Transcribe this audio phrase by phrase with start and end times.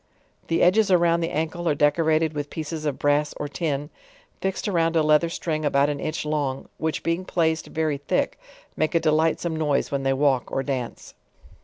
[0.47, 3.91] The edges around the an kle are decorated with pieces of bra^s or tin,
[4.41, 8.39] fixed around a leather string about an inch long, which being placed very thick,
[8.75, 11.13] make a delightsome noise when they walk or dance.